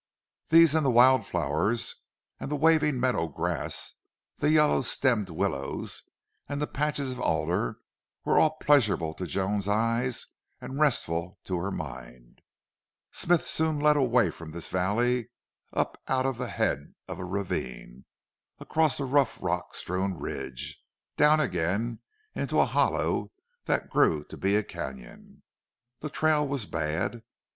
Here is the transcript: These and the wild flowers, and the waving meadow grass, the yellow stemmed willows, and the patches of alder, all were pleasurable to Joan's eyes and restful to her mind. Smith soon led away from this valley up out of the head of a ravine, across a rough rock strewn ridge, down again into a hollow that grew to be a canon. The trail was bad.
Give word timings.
These 0.49 0.73
and 0.73 0.83
the 0.83 0.89
wild 0.89 1.27
flowers, 1.27 1.97
and 2.39 2.49
the 2.49 2.55
waving 2.55 2.99
meadow 2.99 3.27
grass, 3.27 3.93
the 4.37 4.49
yellow 4.49 4.81
stemmed 4.81 5.29
willows, 5.29 6.01
and 6.49 6.59
the 6.59 6.65
patches 6.65 7.11
of 7.11 7.19
alder, 7.19 7.77
all 8.25 8.33
were 8.35 8.49
pleasurable 8.65 9.13
to 9.13 9.27
Joan's 9.27 9.67
eyes 9.67 10.25
and 10.59 10.79
restful 10.79 11.37
to 11.43 11.59
her 11.59 11.69
mind. 11.69 12.41
Smith 13.11 13.47
soon 13.47 13.79
led 13.79 13.95
away 13.95 14.31
from 14.31 14.49
this 14.49 14.69
valley 14.69 15.29
up 15.71 16.01
out 16.07 16.25
of 16.25 16.39
the 16.39 16.47
head 16.49 16.95
of 17.07 17.19
a 17.19 17.23
ravine, 17.23 18.05
across 18.57 18.99
a 18.99 19.05
rough 19.05 19.37
rock 19.39 19.75
strewn 19.75 20.17
ridge, 20.17 20.81
down 21.15 21.39
again 21.39 21.99
into 22.33 22.59
a 22.59 22.65
hollow 22.65 23.31
that 23.65 23.91
grew 23.91 24.23
to 24.23 24.35
be 24.35 24.55
a 24.55 24.63
canon. 24.63 25.43
The 25.99 26.09
trail 26.09 26.47
was 26.47 26.65
bad. 26.65 27.21